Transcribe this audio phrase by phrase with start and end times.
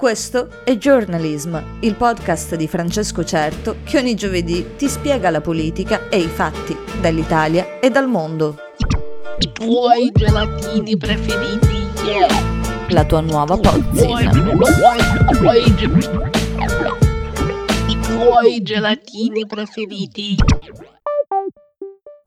[0.00, 6.08] Questo è Journalism, il podcast di Francesco Certo che ogni giovedì ti spiega la politica
[6.08, 8.56] e i fatti dall'Italia e dal mondo.
[9.40, 12.28] I tuoi gelatini preferiti, yeah.
[12.88, 14.30] La tua nuova pozzina.
[17.86, 20.36] I tuoi gelatini preferiti.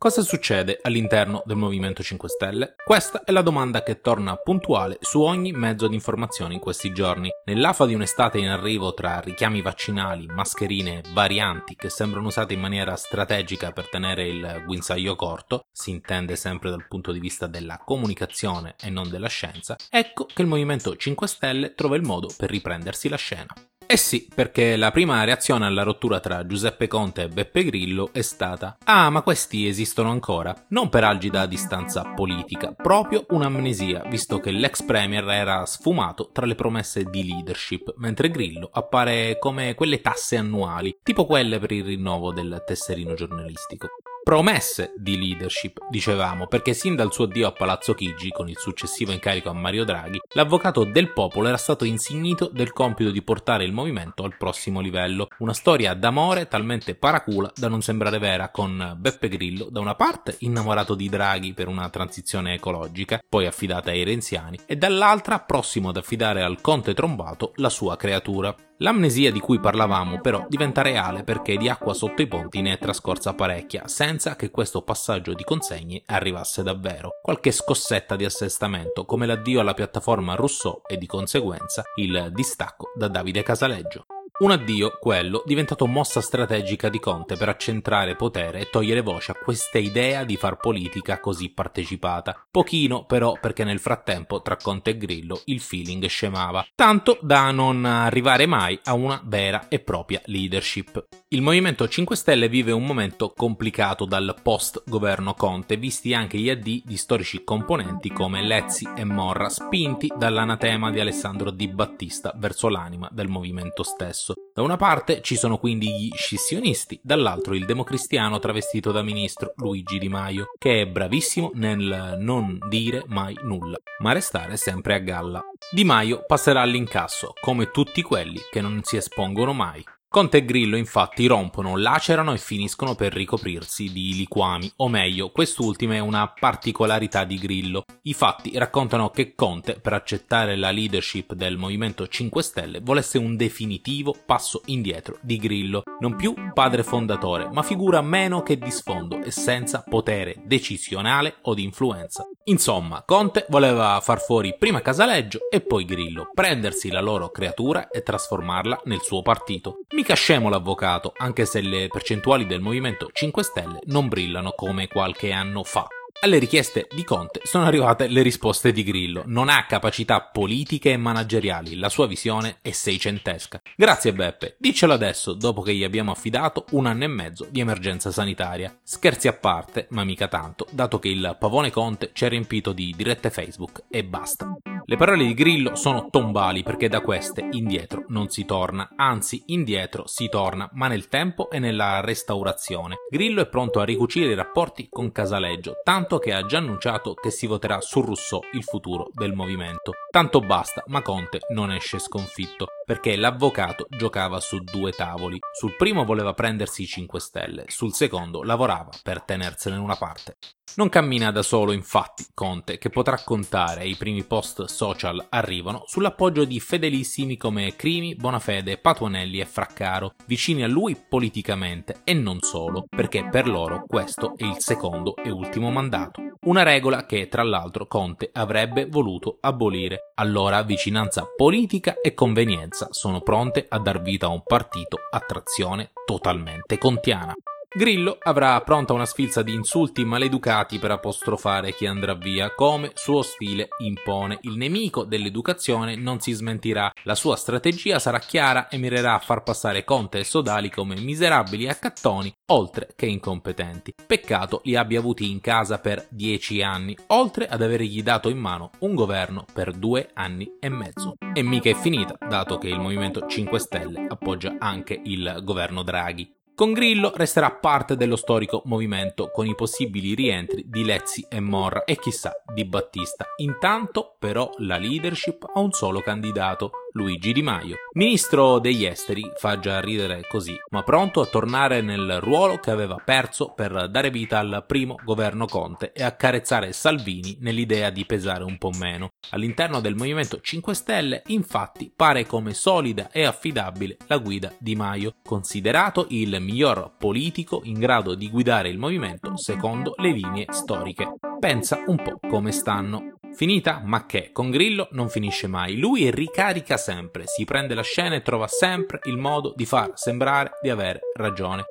[0.04, 2.75] Cosa succede all'interno del Movimento 5 Stelle?
[2.83, 7.29] Questa è la domanda che torna puntuale su ogni mezzo di informazione in questi giorni.
[7.45, 12.97] Nell'afa di un'estate in arrivo tra richiami vaccinali, mascherine varianti che sembrano usate in maniera
[12.97, 18.75] strategica per tenere il guinzaglio corto, si intende sempre dal punto di vista della comunicazione
[18.81, 23.08] e non della scienza, ecco che il Movimento 5 Stelle trova il modo per riprendersi
[23.08, 23.55] la scena.
[23.93, 28.23] Eh sì, perché la prima reazione alla rottura tra Giuseppe Conte e Beppe Grillo è
[28.23, 30.66] stata Ah, ma questi esistono ancora?
[30.69, 36.55] Non per algida distanza politica, proprio un'amnesia, visto che l'ex premier era sfumato tra le
[36.55, 42.33] promesse di leadership, mentre Grillo appare come quelle tasse annuali, tipo quelle per il rinnovo
[42.33, 43.89] del tesserino giornalistico.
[44.23, 49.11] Promesse di leadership, dicevamo, perché sin dal suo addio a Palazzo Chigi, con il successivo
[49.11, 53.73] incarico a Mario Draghi, l'avvocato del popolo era stato insignito del compito di portare il
[53.73, 55.27] movimento al prossimo livello.
[55.39, 60.38] Una storia d'amore talmente paracula da non sembrare vera, con Beppe Grillo da una parte
[60.39, 65.97] innamorato di Draghi per una transizione ecologica, poi affidata ai renziani, e dall'altra prossimo ad
[65.97, 68.55] affidare al conte trombato la sua creatura.
[68.84, 72.78] L'amnesia di cui parlavamo però diventa reale perché di acqua sotto i ponti ne è
[72.78, 77.12] trascorsa parecchia, senza che questo passaggio di consegne arrivasse davvero.
[77.22, 83.08] Qualche scossetta di assestamento, come l'addio alla piattaforma Rousseau e di conseguenza il distacco da
[83.08, 84.06] Davide Casaleggio.
[84.39, 89.36] Un addio, quello, diventato mossa strategica di Conte per accentrare potere e togliere voce a
[89.36, 92.48] questa idea di far politica così partecipata.
[92.50, 97.86] Pochino, però, perché nel frattempo tra Conte e Grillo il feeling scemava, tanto da non
[97.86, 101.06] arrivare mai a una vera e propria leadership.
[101.28, 106.81] Il Movimento 5 Stelle vive un momento complicato dal post-governo Conte, visti anche gli addii
[106.84, 113.07] di storici componenti come Lezzi e Morra, spinti dall'anatema di Alessandro Di Battista verso l'anima
[113.12, 114.22] del movimento stesso.
[114.53, 119.97] Da una parte ci sono quindi gli scissionisti, dall'altro il democristiano travestito da ministro Luigi
[119.97, 125.41] Di Maio, che è bravissimo nel non dire mai nulla, ma restare sempre a galla.
[125.72, 129.83] Di Maio passerà all'incasso, come tutti quelli che non si espongono mai.
[130.13, 135.96] Conte e Grillo infatti rompono, lacerano e finiscono per ricoprirsi di liquami, o meglio, quest'ultima
[135.96, 137.84] è una particolarità di Grillo.
[138.03, 143.35] I fatti raccontano che Conte, per accettare la leadership del Movimento 5 Stelle, volesse un
[143.35, 149.19] definitivo passo indietro di Grillo, non più padre fondatore, ma figura meno che di sfondo
[149.24, 152.28] e senza potere decisionale o di influenza.
[152.46, 158.04] Insomma, Conte voleva far fuori prima Casaleggio e poi Grillo, prendersi la loro creatura e
[158.04, 159.80] trasformarla nel suo partito.
[159.96, 165.31] Mica scemo l'avvocato, anche se le percentuali del Movimento 5 Stelle non brillano come qualche
[165.31, 165.88] anno fa.
[166.23, 169.23] Alle richieste di Conte sono arrivate le risposte di Grillo.
[169.25, 173.61] Non ha capacità politiche e manageriali, la sua visione è seicentesca.
[173.75, 178.09] Grazie Beppe, diccelo adesso, dopo che gli abbiamo affidato un anno e mezzo di emergenza
[178.09, 178.73] sanitaria.
[178.81, 182.94] Scherzi a parte, ma mica tanto, dato che il pavone Conte ci ha riempito di
[182.95, 184.56] dirette Facebook e basta.
[184.85, 190.07] Le parole di Grillo sono tombali perché da queste indietro non si torna, anzi indietro
[190.07, 192.97] si torna, ma nel tempo e nella restaurazione.
[193.09, 197.31] Grillo è pronto a ricucire i rapporti con Casaleggio, tanto che ha già annunciato che
[197.31, 199.94] si voterà su Rousseau il futuro del movimento.
[200.11, 205.39] Tanto basta, ma Conte non esce sconfitto, perché l'avvocato giocava su due tavoli.
[205.57, 210.35] Sul primo voleva prendersi i 5 stelle, sul secondo lavorava per tenersene una parte.
[210.75, 216.46] Non cammina da solo, infatti, Conte, che potrà contare, i primi post social arrivano, sull'appoggio
[216.46, 222.85] di fedelissimi come Crimi, Bonafede, Patuanelli e Fraccaro, vicini a lui politicamente e non solo,
[222.90, 226.22] perché per loro questo è il secondo e ultimo mandato.
[226.46, 230.12] Una regola che, tra l'altro, Conte avrebbe voluto abolire.
[230.16, 235.92] Allora vicinanza politica e convenienza sono pronte a dar vita a un partito a trazione
[236.04, 237.33] totalmente contiana.
[237.75, 243.24] Grillo avrà pronta una sfilza di insulti maleducati per apostrofare chi andrà via, come suo
[243.24, 244.38] stile impone.
[244.42, 249.42] Il nemico dell'educazione non si smentirà, la sua strategia sarà chiara e mirerà a far
[249.42, 253.92] passare Conte e Sodali come miserabili accattoni, oltre che incompetenti.
[254.06, 258.70] Peccato li abbia avuti in casa per dieci anni, oltre ad avergli dato in mano
[258.81, 261.16] un governo per due anni e mezzo.
[261.34, 266.42] E mica è finita, dato che il Movimento 5 Stelle appoggia anche il governo Draghi.
[266.55, 271.83] Con Grillo resterà parte dello storico movimento con i possibili rientri di Lezzi e Morra
[271.83, 273.25] e chissà di Battista.
[273.38, 277.78] Intanto però la leadership ha un solo candidato, Luigi Di Maio.
[277.94, 283.01] Ministro degli esteri, fa già ridere così, ma pronto a tornare nel ruolo che aveva
[283.04, 288.60] perso per dare vita al primo governo Conte e accarezzare Salvini nell'idea di pesare un
[288.60, 289.10] po' meno.
[289.31, 295.16] All'interno del Movimento 5 Stelle, infatti, pare come solida e affidabile la guida Di Maio,
[295.24, 301.16] considerato il miglior politico in grado di guidare il movimento secondo le linee storiche.
[301.39, 303.12] Pensa un po' come stanno.
[303.35, 303.81] Finita?
[303.83, 304.30] Ma che?
[304.31, 305.77] Con Grillo non finisce mai.
[305.77, 310.51] Lui ricarica sempre, si prende la scena e trova sempre il modo di far sembrare
[310.62, 311.65] di avere ragione.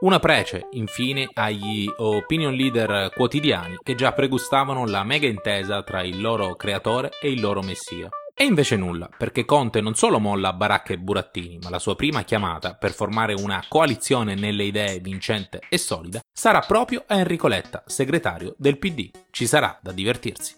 [0.00, 6.20] Una prece, infine, agli opinion leader quotidiani che già pregustavano la mega intesa tra il
[6.20, 8.08] loro creatore e il loro messia.
[8.40, 12.22] E invece nulla, perché Conte non solo molla Baracca e Burattini, ma la sua prima
[12.22, 18.54] chiamata per formare una coalizione nelle idee vincente e solida sarà proprio Enrico Letta, segretario
[18.56, 19.10] del PD.
[19.32, 20.57] Ci sarà da divertirsi.